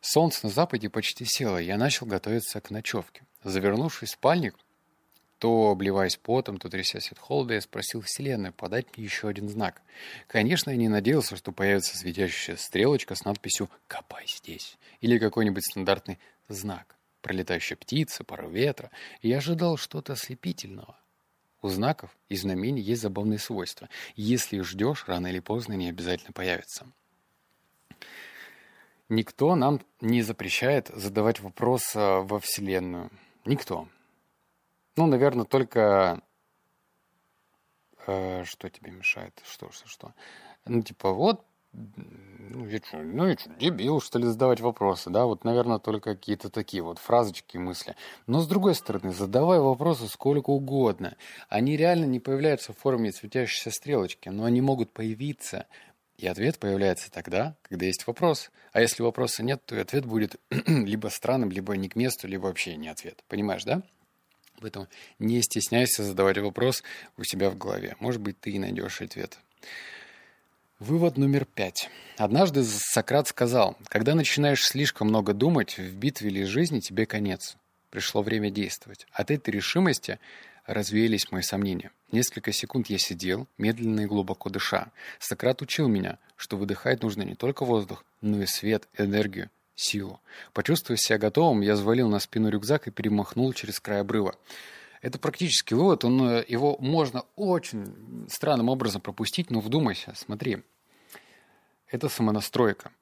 Солнце 0.00 0.46
на 0.46 0.50
западе 0.50 0.90
почти 0.90 1.24
село, 1.24 1.58
я 1.58 1.76
начал 1.76 2.06
готовиться 2.06 2.60
к 2.60 2.70
ночевке. 2.70 3.24
Завернувшись 3.44 4.10
в 4.10 4.12
спальник, 4.12 4.56
то, 5.42 5.70
обливаясь 5.70 6.18
потом, 6.18 6.58
то 6.58 6.68
трясясь 6.68 7.10
от 7.10 7.18
холода, 7.18 7.54
я 7.54 7.60
спросил 7.60 8.00
Вселенную 8.00 8.52
подать 8.52 8.86
мне 8.96 9.04
еще 9.04 9.26
один 9.26 9.48
знак. 9.48 9.82
Конечно, 10.28 10.70
я 10.70 10.76
не 10.76 10.86
надеялся, 10.86 11.34
что 11.34 11.50
появится 11.50 11.96
светящаяся 11.96 12.62
стрелочка 12.62 13.16
с 13.16 13.24
надписью 13.24 13.68
«Копай 13.88 14.24
здесь» 14.28 14.78
или 15.00 15.18
какой-нибудь 15.18 15.64
стандартный 15.64 16.20
знак. 16.46 16.94
Пролетающая 17.22 17.76
птица, 17.76 18.22
пару 18.22 18.48
ветра. 18.50 18.92
Я 19.20 19.38
ожидал 19.38 19.76
что-то 19.78 20.12
ослепительного. 20.12 20.96
У 21.60 21.66
знаков 21.66 22.16
и 22.28 22.36
знамений 22.36 22.80
есть 22.80 23.02
забавные 23.02 23.40
свойства. 23.40 23.88
Если 24.14 24.60
ждешь, 24.60 25.06
рано 25.08 25.26
или 25.26 25.40
поздно 25.40 25.74
они 25.74 25.88
обязательно 25.88 26.32
появятся. 26.32 26.86
Никто 29.08 29.56
нам 29.56 29.80
не 30.00 30.22
запрещает 30.22 30.86
задавать 30.94 31.40
вопрос 31.40 31.96
во 31.96 32.38
Вселенную. 32.38 33.10
Никто. 33.44 33.88
Ну, 34.96 35.06
наверное, 35.06 35.44
только... 35.44 36.20
Э, 38.06 38.44
что 38.44 38.68
тебе 38.68 38.90
мешает? 38.90 39.40
Что, 39.44 39.70
что, 39.70 39.88
что? 39.88 40.14
Ну, 40.66 40.82
типа, 40.82 41.12
вот, 41.12 41.44
ну, 41.72 42.66
я 42.66 42.78
что, 42.78 42.98
ну, 42.98 43.26
я 43.26 43.36
что, 43.36 43.50
дебил, 43.50 44.00
что 44.00 44.18
ли, 44.18 44.26
задавать 44.26 44.60
вопросы, 44.60 45.08
да? 45.08 45.24
Вот, 45.24 45.44
наверное, 45.44 45.78
только 45.78 46.14
какие-то 46.14 46.50
такие 46.50 46.82
вот 46.82 46.98
фразочки, 46.98 47.56
мысли. 47.56 47.96
Но, 48.26 48.40
с 48.40 48.46
другой 48.46 48.74
стороны, 48.74 49.12
задавай 49.12 49.58
вопросы 49.58 50.06
сколько 50.08 50.50
угодно. 50.50 51.16
Они 51.48 51.76
реально 51.76 52.04
не 52.04 52.20
появляются 52.20 52.74
в 52.74 52.78
форме 52.78 53.12
светящейся 53.12 53.70
стрелочки, 53.70 54.28
но 54.28 54.44
они 54.44 54.60
могут 54.60 54.92
появиться. 54.92 55.66
И 56.18 56.26
ответ 56.26 56.58
появляется 56.58 57.10
тогда, 57.10 57.56
когда 57.62 57.86
есть 57.86 58.06
вопрос. 58.06 58.50
А 58.72 58.80
если 58.82 59.02
вопроса 59.02 59.42
нет, 59.42 59.64
то 59.64 59.74
и 59.74 59.80
ответ 59.80 60.04
будет 60.04 60.36
либо 60.66 61.08
странным, 61.08 61.50
либо 61.50 61.74
не 61.76 61.88
к 61.88 61.96
месту, 61.96 62.28
либо 62.28 62.44
вообще 62.44 62.76
не 62.76 62.88
ответ. 62.88 63.24
Понимаешь, 63.28 63.64
да? 63.64 63.82
Поэтому 64.62 64.86
не 65.18 65.42
стесняйся 65.42 66.04
задавать 66.04 66.38
вопрос 66.38 66.82
у 67.18 67.24
себя 67.24 67.50
в 67.50 67.58
голове. 67.58 67.96
Может 67.98 68.20
быть, 68.20 68.40
ты 68.40 68.52
и 68.52 68.58
найдешь 68.58 69.02
ответ. 69.02 69.38
Вывод 70.78 71.16
номер 71.18 71.44
пять. 71.44 71.90
Однажды 72.16 72.64
Сократ 72.64 73.28
сказал, 73.28 73.76
когда 73.88 74.14
начинаешь 74.14 74.64
слишком 74.64 75.08
много 75.08 75.32
думать, 75.34 75.78
в 75.78 75.94
битве 75.96 76.30
или 76.30 76.44
жизни 76.44 76.80
тебе 76.80 77.06
конец. 77.06 77.56
Пришло 77.90 78.22
время 78.22 78.50
действовать. 78.50 79.06
От 79.12 79.30
этой 79.30 79.50
решимости 79.50 80.18
развеялись 80.66 81.30
мои 81.30 81.42
сомнения. 81.42 81.90
Несколько 82.10 82.52
секунд 82.52 82.88
я 82.88 82.98
сидел, 82.98 83.48
медленно 83.58 84.00
и 84.00 84.06
глубоко 84.06 84.48
дыша. 84.48 84.92
Сократ 85.18 85.60
учил 85.60 85.88
меня, 85.88 86.18
что 86.36 86.56
выдыхать 86.56 87.02
нужно 87.02 87.22
не 87.22 87.34
только 87.34 87.64
воздух, 87.64 88.04
но 88.20 88.42
и 88.42 88.46
свет, 88.46 88.88
энергию, 88.96 89.50
силу. 89.82 90.20
Почувствовав 90.52 91.00
себя 91.00 91.18
готовым, 91.18 91.60
я 91.60 91.76
завалил 91.76 92.08
на 92.08 92.20
спину 92.20 92.48
рюкзак 92.48 92.86
и 92.86 92.90
перемахнул 92.90 93.52
через 93.52 93.80
край 93.80 94.00
обрыва. 94.00 94.34
Это 95.00 95.18
практически 95.18 95.74
вывод, 95.74 96.04
он, 96.04 96.22
э, 96.22 96.44
его 96.46 96.76
можно 96.78 97.24
очень 97.34 98.26
странным 98.30 98.68
образом 98.68 99.00
пропустить, 99.00 99.50
но 99.50 99.60
вдумайся, 99.60 100.12
смотри. 100.16 100.62
Это 101.88 102.08
самонастройка. 102.08 102.92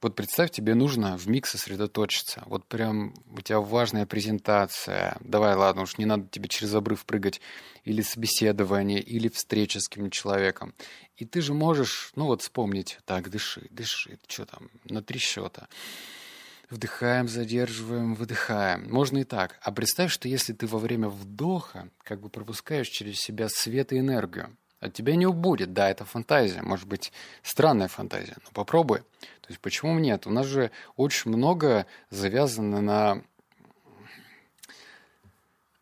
Вот 0.00 0.14
представь, 0.14 0.52
тебе 0.52 0.74
нужно 0.74 1.18
в 1.18 1.26
миг 1.26 1.46
сосредоточиться. 1.46 2.44
Вот 2.46 2.66
прям 2.66 3.14
у 3.32 3.40
тебя 3.40 3.58
важная 3.58 4.06
презентация. 4.06 5.16
Давай, 5.20 5.56
ладно, 5.56 5.82
уж 5.82 5.98
не 5.98 6.04
надо 6.04 6.28
тебе 6.28 6.48
через 6.48 6.72
обрыв 6.74 7.04
прыгать. 7.04 7.40
Или 7.82 8.02
собеседование, 8.02 9.00
или 9.00 9.28
встреча 9.28 9.80
с 9.80 9.88
каким-нибудь 9.88 10.12
человеком. 10.12 10.72
И 11.16 11.24
ты 11.24 11.40
же 11.40 11.52
можешь, 11.52 12.12
ну 12.14 12.26
вот 12.26 12.42
вспомнить, 12.42 12.98
так, 13.06 13.28
дыши, 13.28 13.66
дыши, 13.70 14.18
что 14.28 14.46
там, 14.46 14.70
на 14.84 15.02
три 15.02 15.18
счета. 15.18 15.66
Вдыхаем, 16.70 17.26
задерживаем, 17.26 18.14
выдыхаем. 18.14 18.88
Можно 18.92 19.18
и 19.18 19.24
так. 19.24 19.58
А 19.62 19.72
представь, 19.72 20.12
что 20.12 20.28
если 20.28 20.52
ты 20.52 20.68
во 20.68 20.78
время 20.78 21.08
вдоха 21.08 21.88
как 22.04 22.20
бы 22.20 22.28
пропускаешь 22.28 22.88
через 22.88 23.16
себя 23.16 23.48
свет 23.48 23.92
и 23.92 23.98
энергию, 23.98 24.56
от 24.80 24.92
тебя 24.94 25.16
не 25.16 25.26
убудет. 25.26 25.72
Да, 25.72 25.90
это 25.90 26.04
фантазия, 26.04 26.62
может 26.62 26.86
быть, 26.86 27.12
странная 27.42 27.88
фантазия, 27.88 28.36
но 28.44 28.50
попробуй. 28.52 29.00
То 29.40 29.48
есть 29.48 29.60
почему 29.60 29.98
нет? 29.98 30.26
У 30.26 30.30
нас 30.30 30.46
же 30.46 30.70
очень 30.96 31.30
много 31.30 31.86
завязано 32.10 32.80
на... 32.80 33.22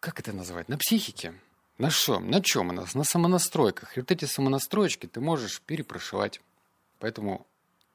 Как 0.00 0.20
это 0.20 0.32
называть? 0.32 0.68
На 0.68 0.78
психике. 0.78 1.34
На 1.78 1.90
что? 1.90 2.20
На 2.20 2.40
чем 2.40 2.70
у 2.70 2.72
нас? 2.72 2.94
На 2.94 3.04
самонастройках. 3.04 3.96
И 3.96 4.00
вот 4.00 4.10
эти 4.10 4.24
самонастроечки 4.24 5.06
ты 5.06 5.20
можешь 5.20 5.60
перепрошивать. 5.60 6.40
Поэтому 7.00 7.46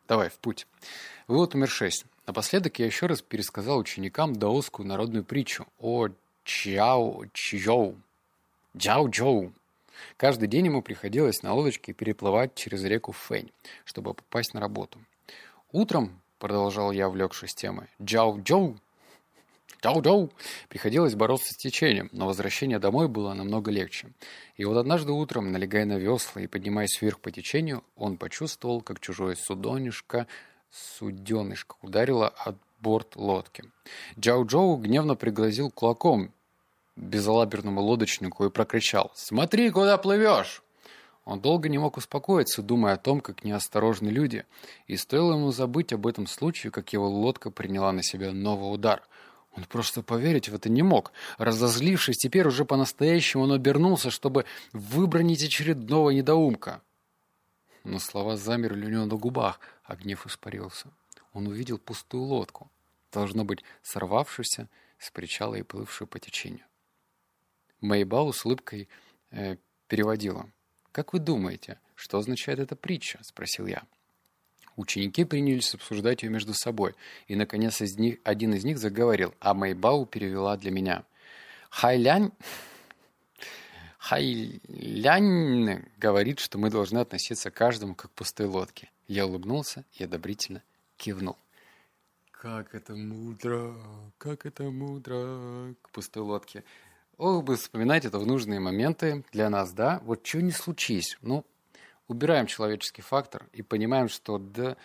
давай, 0.08 0.30
в 0.30 0.38
путь. 0.38 0.68
Вывод 1.28 1.54
номер 1.54 1.70
шесть. 1.70 2.06
Напоследок 2.28 2.78
я 2.80 2.86
еще 2.86 3.08
раз 3.08 3.22
пересказал 3.22 3.80
ученикам 3.80 4.36
даосскую 4.36 4.88
народную 4.88 5.24
притчу 5.24 5.66
о 5.80 6.10
Чао 6.44 7.26
Чжоу. 7.34 7.98
Джао 8.78 9.08
Джоу. 9.08 9.54
Каждый 10.18 10.48
день 10.48 10.68
ему 10.68 10.82
приходилось 10.82 11.44
на 11.44 11.54
лодочке 11.54 11.94
переплывать 11.94 12.56
через 12.56 12.84
реку 12.84 13.12
Фэнь, 13.12 13.52
чтобы 13.86 14.14
попасть 14.14 14.54
на 14.54 14.60
работу. 14.60 15.00
Утром, 15.72 16.22
продолжал 16.40 16.92
я, 16.92 17.08
увлекшись 17.08 17.54
темой, 17.56 17.88
Джао 18.02 18.40
Джоу 18.42 18.78
Джоу-Джоу! 19.82 20.32
Приходилось 20.70 21.16
бороться 21.16 21.54
с 21.54 21.58
течением, 21.58 22.10
но 22.12 22.28
возвращение 22.28 22.78
домой 22.78 23.08
было 23.08 23.34
намного 23.34 23.72
легче. 23.72 24.10
И 24.56 24.64
вот 24.64 24.78
однажды 24.78 25.12
утром, 25.12 25.52
налегая 25.52 25.86
на 25.86 25.98
весла 25.98 26.42
и 26.42 26.48
поднимаясь 26.48 27.02
вверх 27.02 27.20
по 27.20 27.32
течению, 27.32 27.84
он 27.96 28.18
почувствовал, 28.18 28.82
как 28.82 29.00
чужое 29.00 29.36
судонышко, 29.36 30.28
суденышко 30.70 31.76
ударило 31.82 32.28
от 32.28 32.58
борт 32.80 33.16
лодки. 33.16 33.64
Джао-Джоу 34.20 34.78
гневно 34.78 35.16
пригрозил 35.16 35.72
кулаком 35.72 36.32
безалаберному 36.96 37.82
лодочнику 37.82 38.46
и 38.46 38.50
прокричал 38.50 39.12
«Смотри, 39.16 39.70
куда 39.72 39.98
плывешь!» 39.98 40.64
Он 41.24 41.40
долго 41.40 41.70
не 41.70 41.78
мог 41.78 41.98
успокоиться, 41.98 42.62
думая 42.62 42.96
о 42.96 42.98
том, 42.98 43.22
как 43.22 43.44
неосторожны 43.44 44.10
люди, 44.10 44.46
и 44.88 44.98
стоило 44.98 45.34
ему 45.34 45.52
забыть 45.52 45.94
об 45.94 46.08
этом 46.08 46.26
случае, 46.26 46.72
как 46.72 46.94
его 46.94 47.08
лодка 47.08 47.52
приняла 47.52 47.92
на 47.92 48.02
себя 48.02 48.32
новый 48.32 48.74
удар. 48.74 49.04
Он 49.56 49.66
просто 49.66 50.02
поверить 50.02 50.50
в 50.50 50.56
это 50.56 50.70
не 50.70 50.82
мог. 50.82 51.12
Разозлившись, 51.38 52.18
теперь 52.18 52.48
уже 52.48 52.66
по-настоящему 52.66 53.44
он 53.44 53.52
обернулся, 53.52 54.10
чтобы 54.10 54.46
выбронить 54.72 55.44
очередного 55.44 56.10
недоумка. 56.10 56.82
Но 57.84 58.00
слова 58.00 58.38
замерли 58.38 58.86
у 58.86 58.90
него 58.90 59.06
на 59.06 59.16
губах, 59.16 59.60
а 59.84 59.96
гнев 59.96 60.26
испарился. 60.26 60.88
Он 61.34 61.48
увидел 61.48 61.78
пустую 61.78 62.24
лодку, 62.24 62.72
должно 63.12 63.44
быть, 63.44 63.64
сорвавшуюся 63.84 64.70
с 65.00 65.12
причала 65.12 65.56
и 65.56 65.64
плывшую 65.64 66.08
по 66.08 66.20
течению. 66.20 66.66
Мэйбау 67.82 68.32
с 68.32 68.46
улыбкой 68.46 68.88
э, 69.32 69.58
переводила. 69.88 70.50
«Как 70.92 71.14
вы 71.14 71.20
думаете, 71.20 71.80
что 71.96 72.18
означает 72.18 72.60
эта 72.60 72.76
притча?»– 72.76 73.20
спросил 73.24 73.68
я. 73.68 73.84
Ученики 74.76 75.26
принялись 75.26 75.74
обсуждать 75.74 76.24
ее 76.24 76.30
между 76.30 76.54
собой, 76.54 76.96
и, 77.28 77.36
наконец, 77.36 77.82
из 77.82 77.98
них, 77.98 78.20
один 78.24 78.54
из 78.54 78.64
них 78.64 78.78
заговорил, 78.78 79.34
а 79.40 79.54
Мэйбау 79.54 80.06
перевела 80.06 80.58
для 80.58 80.72
меня. 80.72 81.04
«Хайлянь...» 81.70 82.32
Хайлянь 83.98 85.86
говорит, 85.98 86.40
что 86.40 86.58
мы 86.58 86.72
должны 86.72 86.98
относиться 86.98 87.52
к 87.52 87.54
каждому 87.54 87.94
как 87.94 88.12
к 88.12 88.16
пустой 88.16 88.48
лодке. 88.48 88.90
Я 89.08 89.28
улыбнулся 89.28 89.86
и 89.94 90.04
одобрительно 90.04 90.64
кивнул. 90.98 91.38
Как 92.32 92.74
это 92.74 92.96
мудро, 92.96 93.76
как 94.18 94.48
это 94.48 94.64
мудро 94.64 95.76
к 95.84 95.92
пустой 95.92 96.24
лодке. 96.24 96.64
Ох 97.22 97.44
бы 97.44 97.56
вспоминать 97.56 98.04
это 98.04 98.18
в 98.18 98.26
нужные 98.26 98.60
моменты 98.60 99.24
для 99.32 99.52
нас, 99.52 99.74
да? 99.74 100.02
Вот 100.06 100.26
что 100.26 100.42
не 100.42 100.52
случись. 100.52 101.20
Ну, 101.22 101.46
убираем 102.08 102.48
человеческий 102.48 103.04
фактор 103.04 103.46
и 103.54 103.62
понимаем, 103.62 104.10
что 104.10 104.40
да... 104.40 104.76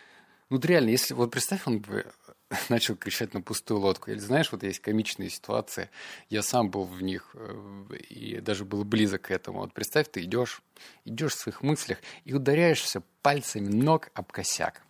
Ну, 0.51 0.61
реально, 0.61 0.91
если... 0.91 1.15
Вот 1.15 1.31
представь, 1.31 1.67
он 1.67 1.79
бы 1.79 2.05
начал 2.69 2.95
кричать 2.95 3.33
на 3.33 3.41
пустую 3.41 3.81
лодку. 3.81 4.11
Или 4.11 4.19
знаешь, 4.19 4.53
вот 4.53 4.65
есть 4.65 4.81
комичные 4.81 5.31
ситуации, 5.31 5.89
я 6.29 6.43
сам 6.43 6.71
был 6.71 6.85
в 6.85 7.03
них 7.03 7.31
э, 7.33 7.97
и 8.11 8.39
даже 8.43 8.67
был 8.67 8.85
близок 8.85 9.23
к 9.23 9.31
этому. 9.31 9.61
Вот 9.61 9.73
представь, 9.73 10.11
ты 10.11 10.21
идешь, 10.21 10.61
идешь 11.07 11.33
в 11.33 11.39
своих 11.39 11.63
мыслях 11.63 11.97
и 12.27 12.35
ударяешься 12.35 13.03
пальцами 13.23 13.69
ног 13.69 14.11
об 14.13 14.31
косяк 14.31 14.83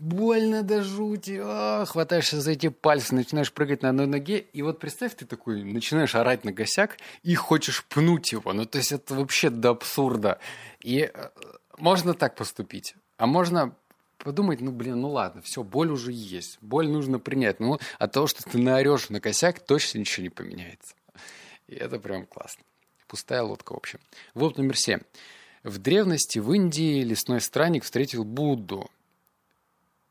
больно 0.00 0.62
до 0.62 0.82
жути, 0.82 1.38
а, 1.42 1.84
хватаешься 1.84 2.40
за 2.40 2.52
эти 2.52 2.68
пальцы, 2.70 3.14
начинаешь 3.14 3.52
прыгать 3.52 3.82
на 3.82 3.90
одной 3.90 4.06
ноге, 4.06 4.38
и 4.38 4.62
вот 4.62 4.80
представь, 4.80 5.14
ты 5.14 5.26
такой 5.26 5.62
начинаешь 5.62 6.14
орать 6.14 6.42
на 6.42 6.54
косяк 6.54 6.96
и 7.22 7.34
хочешь 7.34 7.84
пнуть 7.84 8.32
его, 8.32 8.52
ну 8.54 8.64
то 8.64 8.78
есть 8.78 8.92
это 8.92 9.14
вообще 9.14 9.50
до 9.50 9.70
абсурда. 9.70 10.38
И 10.80 11.10
э, 11.12 11.28
можно 11.76 12.14
так 12.14 12.34
поступить, 12.34 12.94
а 13.18 13.26
можно 13.26 13.74
подумать, 14.16 14.62
ну 14.62 14.72
блин, 14.72 15.02
ну 15.02 15.10
ладно, 15.10 15.42
все, 15.42 15.62
боль 15.62 15.90
уже 15.90 16.12
есть, 16.12 16.56
боль 16.62 16.88
нужно 16.88 17.18
принять, 17.18 17.60
ну 17.60 17.78
от 17.98 18.12
того, 18.12 18.26
что 18.26 18.42
ты 18.42 18.56
наорешь 18.56 19.10
на 19.10 19.20
косяк, 19.20 19.60
точно 19.60 19.98
ничего 19.98 20.24
не 20.24 20.30
поменяется. 20.30 20.94
И 21.68 21.74
это 21.74 21.98
прям 21.98 22.24
классно. 22.24 22.64
Пустая 23.06 23.42
лодка, 23.42 23.74
в 23.74 23.76
общем. 23.76 24.00
Вот 24.34 24.56
номер 24.56 24.76
семь. 24.76 25.00
В 25.62 25.78
древности 25.78 26.38
в 26.38 26.50
Индии 26.52 27.02
лесной 27.02 27.42
странник 27.42 27.84
встретил 27.84 28.24
Будду 28.24 28.90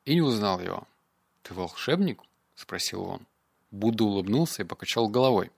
и 0.09 0.15
не 0.15 0.21
узнал 0.21 0.59
его. 0.59 0.87
«Ты 1.43 1.53
волшебник?»— 1.53 2.23
спросил 2.55 3.03
он. 3.03 3.27
Будда 3.69 4.05
улыбнулся 4.05 4.63
и 4.63 4.65
покачал 4.65 5.07
головой. 5.07 5.51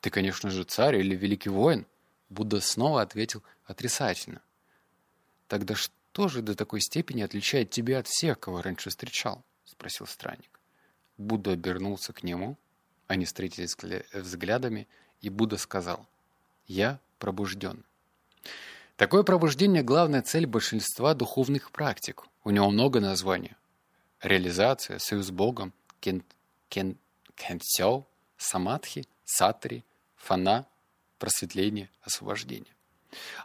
«Ты, 0.00 0.10
конечно 0.10 0.50
же, 0.50 0.64
царь 0.64 0.96
или 0.96 1.14
великий 1.14 1.48
воин?» 1.48 1.86
Будда 2.28 2.60
снова 2.60 3.02
ответил 3.02 3.44
отрицательно. 3.66 4.40
«Тогда 5.46 5.76
что 5.76 6.26
же 6.26 6.42
до 6.42 6.56
такой 6.56 6.80
степени 6.80 7.22
отличает 7.22 7.70
тебя 7.70 8.00
от 8.00 8.08
всех, 8.08 8.40
кого 8.40 8.62
раньше 8.62 8.90
встречал?»— 8.90 9.44
спросил 9.64 10.08
странник. 10.08 10.58
Будда 11.16 11.52
обернулся 11.52 12.12
к 12.12 12.24
нему, 12.24 12.56
они 13.06 13.26
встретились 13.26 13.76
взглядами, 14.12 14.88
и 15.20 15.30
Будда 15.30 15.56
сказал, 15.56 16.04
«Я 16.66 16.98
пробужден». 17.20 17.84
Такое 18.96 19.22
пробуждение– 19.22 19.82
главная 19.84 20.22
цель 20.22 20.46
большинства 20.46 21.14
духовных 21.14 21.70
практик. 21.70 22.24
У 22.42 22.50
него 22.50 22.68
много 22.70 22.98
названий. 22.98 23.54
Реализация, 24.22 24.98
союз 24.98 25.26
с 25.26 25.30
Богом, 25.30 25.72
кен, 26.00 26.24
кен, 26.68 26.96
кенсё, 27.34 28.04
самадхи, 28.36 29.06
сатри, 29.24 29.84
фана, 30.16 30.66
просветление, 31.18 31.90
освобождение. 32.02 32.74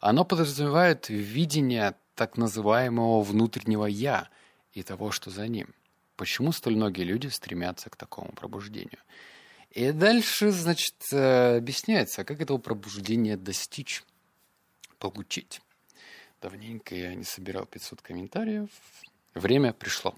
Оно 0.01 0.25
подразумевает 0.25 1.09
видение 1.09 1.95
так 2.15 2.37
называемого 2.37 3.21
внутреннего 3.21 3.85
«я» 3.85 4.29
и 4.73 4.83
того, 4.83 5.11
что 5.11 5.29
за 5.29 5.47
ним. 5.47 5.73
Почему 6.15 6.51
столь 6.51 6.75
многие 6.75 7.03
люди 7.03 7.27
стремятся 7.27 7.89
к 7.89 7.95
такому 7.95 8.31
пробуждению? 8.33 8.99
И 9.71 9.91
дальше, 9.91 10.51
значит, 10.51 10.95
э, 11.11 11.57
объясняется, 11.57 12.23
как 12.23 12.41
этого 12.41 12.59
пробуждения 12.59 13.37
достичь 13.37 14.03
получить. 14.99 15.61
Давненько 16.41 16.93
я 16.93 17.15
не 17.15 17.23
собирал 17.23 17.65
500 17.65 18.01
комментариев. 18.01 18.69
Время 19.33 19.73
пришло. 19.73 20.15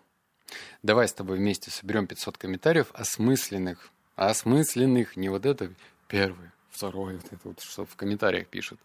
Давай 0.83 1.07
с 1.07 1.13
тобой 1.13 1.37
вместе 1.37 1.71
соберем 1.71 2.07
500 2.07 2.37
комментариев 2.37 2.87
осмысленных. 2.93 3.89
Осмысленных, 4.15 5.17
не 5.17 5.29
вот 5.29 5.45
это 5.45 5.73
первый, 6.07 6.51
второй, 6.69 7.15
вот 7.15 7.25
это 7.25 7.39
вот, 7.43 7.61
что 7.61 7.85
в 7.85 7.95
комментариях 7.95 8.47
пишут. 8.47 8.79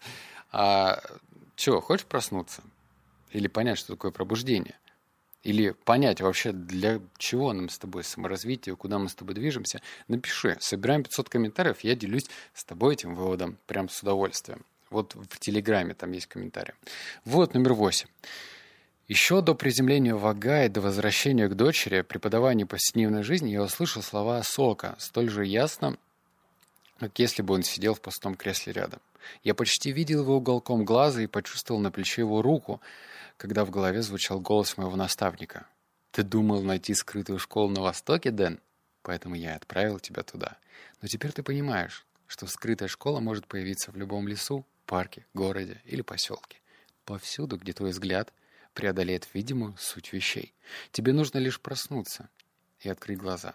А 0.53 1.03
что, 1.57 1.81
хочешь 1.81 2.07
проснуться? 2.07 2.63
Или 3.31 3.47
понять, 3.47 3.79
что 3.79 3.95
такое 3.95 4.11
пробуждение? 4.11 4.77
Или 5.43 5.71
понять 5.71 6.21
вообще, 6.21 6.53
для 6.53 7.01
чего 7.17 7.53
нам 7.53 7.69
с 7.69 7.79
тобой 7.79 8.05
саморазвитие, 8.05 8.77
куда 8.77 8.99
мы 8.99 9.09
с 9.09 9.15
тобой 9.15 9.35
движемся, 9.35 9.81
напиши. 10.09 10.57
Собираем 10.61 11.03
500 11.03 11.29
комментариев, 11.29 11.81
я 11.81 11.95
делюсь 11.95 12.27
с 12.53 12.65
тобой 12.65 12.95
этим 12.95 13.15
выводом 13.15 13.57
прям 13.67 13.89
с 13.89 14.03
удовольствием. 14.03 14.65
Вот 14.91 15.15
в 15.15 15.39
Телеграме 15.39 15.95
там 15.95 16.13
есть 16.13 16.27
комментарий. 16.27 16.75
Вот 17.25 17.55
номер 17.55 17.75
восемь. 17.75 18.09
Еще 19.11 19.43
до 19.43 19.57
приземления 19.57 20.15
в 20.15 20.25
Агай, 20.25 20.69
до 20.69 20.81
возвращения 20.81 21.49
к 21.49 21.57
дочери, 21.57 22.03
преподавания 22.03 22.65
повседневной 22.65 23.25
жизни, 23.25 23.51
я 23.51 23.63
услышал 23.65 24.03
слова 24.03 24.41
Сока, 24.45 24.95
столь 25.01 25.31
же 25.31 25.45
ясно, 25.45 25.97
как 27.01 27.19
если 27.19 27.43
бы 27.43 27.55
он 27.55 27.65
сидел 27.65 27.95
в 27.95 28.01
пустом 28.01 28.37
кресле 28.37 28.73
рядом. 28.73 29.01
Я 29.43 29.57
почти 29.57 29.91
видел 29.91 30.21
его 30.21 30.37
уголком 30.37 30.85
глаза 30.85 31.23
и 31.23 31.27
почувствовал 31.27 31.81
на 31.81 31.91
плече 31.91 32.23
его 32.23 32.41
руку, 32.41 32.81
когда 33.37 33.65
в 33.65 33.71
голове 33.71 34.01
звучал 34.03 34.39
голос 34.39 34.77
моего 34.77 34.95
наставника. 34.95 35.67
«Ты 36.13 36.23
думал 36.23 36.63
найти 36.63 36.95
скрытую 36.95 37.41
школу 37.41 37.69
на 37.69 37.81
Востоке, 37.81 38.31
Дэн? 38.31 38.61
Поэтому 39.03 39.35
я 39.35 39.57
отправил 39.57 39.99
тебя 39.99 40.23
туда. 40.23 40.57
Но 41.03 41.09
теперь 41.09 41.33
ты 41.33 41.43
понимаешь, 41.43 42.07
что 42.29 42.47
скрытая 42.47 42.89
школа 42.89 43.19
может 43.19 43.49
появиться 43.49 43.91
в 43.91 43.97
любом 43.97 44.29
лесу, 44.29 44.65
парке, 44.87 45.27
городе 45.35 45.83
или 45.85 46.01
поселке. 46.01 46.61
Повсюду, 47.05 47.57
где 47.57 47.73
твой 47.73 47.91
взгляд 47.91 48.33
преодолеет 48.75 49.29
видимую 49.35 49.77
суть 49.79 50.13
вещей. 50.13 50.55
Тебе 50.93 51.13
нужно 51.13 51.39
лишь 51.39 51.61
проснуться 51.61 52.29
и 52.81 52.89
открыть 52.89 53.19
глаза. 53.19 53.55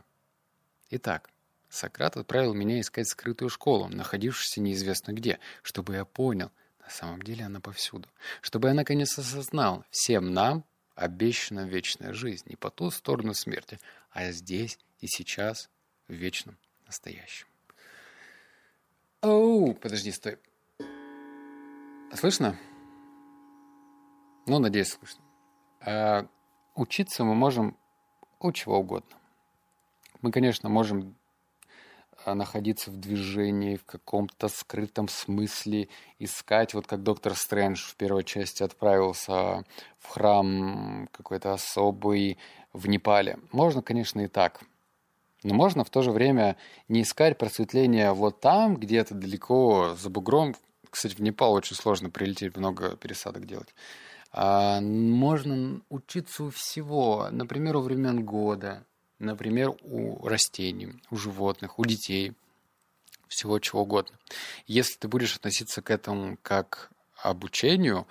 Итак, 0.90 1.30
Сократ 1.70 2.16
отправил 2.16 2.54
меня 2.54 2.80
искать 2.80 3.08
скрытую 3.08 3.50
школу, 3.50 3.88
находившуюся 3.88 4.62
неизвестно 4.62 5.12
где, 5.12 5.40
чтобы 5.62 5.96
я 5.96 6.06
понял, 6.06 6.52
на 6.80 6.90
самом 6.90 7.22
деле 7.22 7.46
она 7.46 7.60
повсюду. 7.60 8.08
Чтобы 8.42 8.70
я 8.70 8.74
наконец 8.74 9.18
осознал, 9.18 9.84
всем 9.90 10.34
нам 10.34 10.64
обещана 10.96 11.66
вечная 11.66 12.14
жизнь 12.14 12.46
не 12.48 12.56
по 12.56 12.70
ту 12.70 12.92
сторону 12.92 13.34
смерти, 13.34 13.80
а 14.12 14.32
здесь 14.32 14.80
и 15.00 15.08
сейчас, 15.08 15.70
в 16.08 16.14
вечном 16.14 16.58
настоящем. 16.86 17.48
Оу, 19.22 19.74
подожди, 19.74 20.12
стой. 20.12 20.38
Слышно? 22.14 22.58
Ну, 24.48 24.60
надеюсь, 24.60 24.90
слышно. 24.90 25.24
А, 25.82 26.28
учиться 26.76 27.24
мы 27.24 27.34
можем 27.34 27.78
у 28.40 28.52
чего 28.52 28.78
угодно. 28.78 29.18
Мы, 30.22 30.32
конечно, 30.32 30.70
можем 30.70 31.16
а, 32.26 32.36
находиться 32.36 32.92
в 32.92 32.98
движении, 32.98 33.76
в 33.76 33.86
каком-то 33.86 34.48
скрытом 34.48 35.08
смысле, 35.08 35.90
искать, 36.20 36.76
вот 36.76 36.86
как 36.86 37.02
доктор 37.02 37.34
Стрэндж 37.34 37.90
в 37.90 37.96
первой 37.96 38.24
части 38.24 38.62
отправился 38.62 39.64
в 39.98 40.08
храм 40.10 41.10
какой-то 41.12 41.54
особый 41.54 42.38
в 42.72 42.88
Непале. 42.88 43.40
Можно, 43.52 43.82
конечно, 43.82 44.22
и 44.22 44.28
так. 44.28 44.62
Но 45.42 45.56
можно 45.56 45.84
в 45.84 45.90
то 45.90 46.04
же 46.04 46.12
время 46.12 46.56
не 46.88 47.02
искать 47.02 47.40
просветления 47.40 48.14
вот 48.14 48.42
там, 48.42 48.78
где-то 48.78 49.16
далеко 49.16 49.96
за 49.96 50.10
бугром, 50.12 50.56
кстати, 50.90 51.16
в 51.16 51.20
Непал 51.20 51.54
очень 51.54 51.76
сложно 51.76 52.10
прилететь, 52.10 52.56
много 52.56 52.96
пересадок 52.96 53.46
делать. 53.46 53.74
А 54.38 54.82
можно 54.82 55.80
учиться 55.88 56.44
у 56.44 56.50
всего, 56.50 57.30
например, 57.32 57.78
у 57.78 57.80
времен 57.80 58.26
года, 58.26 58.84
например, 59.18 59.72
у 59.82 60.28
растений, 60.28 61.02
у 61.10 61.16
животных, 61.16 61.80
у 61.80 61.86
детей, 61.86 62.34
всего 63.30 63.60
чего 63.60 63.84
угодно. 63.84 64.14
Если 64.68 64.98
ты 64.98 65.08
будешь 65.08 65.38
относиться 65.38 65.82
к 65.82 65.90
этому 65.90 66.38
как 66.42 66.92
обучению, 67.24 68.08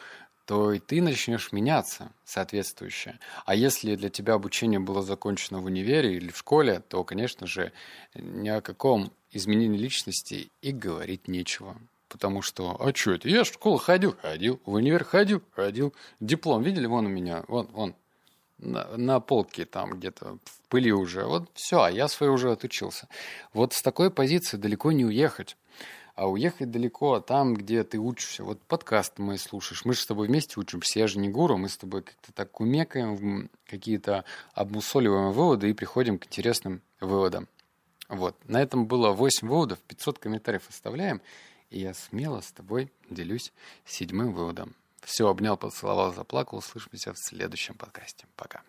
то 0.47 0.73
и 0.73 0.79
ты 0.79 1.03
начнешь 1.03 1.53
меняться 1.53 2.11
соответствующе. 2.25 3.19
А 3.45 3.55
если 3.55 3.95
для 3.95 4.09
тебя 4.09 4.33
обучение 4.33 4.81
было 4.81 5.03
закончено 5.03 5.61
в 5.61 5.67
универе 5.67 6.17
или 6.17 6.31
в 6.31 6.39
школе, 6.39 6.81
то, 6.89 7.05
конечно 7.05 7.47
же, 7.47 7.71
ни 8.15 8.49
о 8.49 8.63
каком 8.63 9.13
изменении 9.31 9.77
личности 9.77 10.51
и 10.63 10.73
говорить 10.73 11.29
нечего 11.29 11.77
потому 12.15 12.43
что, 12.43 12.77
а 12.79 12.95
что 12.95 13.11
это? 13.11 13.29
Я 13.29 13.43
в 13.43 13.49
школу 13.49 13.77
ходил, 13.77 14.15
ходил, 14.23 14.61
в 14.65 14.75
универ 14.75 15.03
ходил, 15.03 15.43
ходил. 15.51 15.93
Диплом 16.21 16.63
видели? 16.63 16.87
Вон 16.87 17.07
у 17.07 17.09
меня, 17.09 17.43
вон, 17.49 17.67
вон, 17.73 17.97
на, 18.59 18.97
на 18.97 19.19
полке 19.19 19.65
там 19.65 19.95
где-то 19.95 20.39
в 20.45 20.69
пыли 20.69 20.93
уже. 20.93 21.25
Вот 21.25 21.51
все, 21.55 21.83
а 21.83 21.91
я 21.91 22.07
свой 22.07 22.31
уже 22.31 22.53
отучился. 22.53 23.09
Вот 23.53 23.73
с 23.73 23.83
такой 23.83 24.13
позиции 24.13 24.57
далеко 24.57 24.93
не 24.93 25.05
уехать. 25.05 25.57
А 26.15 26.31
уехать 26.31 26.71
далеко 26.71 27.19
там, 27.19 27.55
где 27.55 27.83
ты 27.83 27.99
учишься. 27.99 28.45
Вот 28.45 28.63
подкаст 28.63 29.15
мы 29.19 29.37
слушаешь. 29.39 29.85
Мы 29.85 29.95
же 29.95 30.03
с 30.03 30.07
тобой 30.07 30.29
вместе 30.29 30.61
учимся. 30.61 31.01
Я 31.01 31.09
же 31.09 31.19
не 31.19 31.29
гуру. 31.29 31.57
Мы 31.57 31.69
с 31.69 31.77
тобой 31.77 32.03
как-то 32.03 32.33
так 32.33 32.53
кумекаем, 32.53 33.51
какие-то 33.67 34.25
обмусоливаем 34.53 35.33
выводы 35.33 35.69
и 35.69 35.73
приходим 35.73 36.21
к 36.21 36.27
интересным 36.27 36.81
выводам. 37.01 37.49
Вот. 38.09 38.37
На 38.49 38.63
этом 38.63 38.87
было 38.87 39.11
8 39.11 39.49
выводов. 39.49 39.81
500 39.81 40.19
комментариев 40.21 40.63
оставляем. 40.69 41.21
Я 41.77 41.93
смело 41.93 42.41
с 42.41 42.53
тобой 42.53 42.93
делюсь 43.11 43.53
седьмым 43.85 44.33
выводом. 44.33 44.77
Все, 45.03 45.27
обнял, 45.27 45.57
поцеловал, 45.57 46.15
заплакал. 46.15 46.59
Услышимся 46.59 47.13
в 47.13 47.19
следующем 47.19 47.75
подкасте. 47.75 48.29
Пока. 48.37 48.63